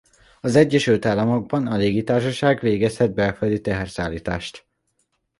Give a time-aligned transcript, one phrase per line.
[0.41, 4.65] Az Egyesült Államokban a légitársaság végezhet belföldi teherszállítást.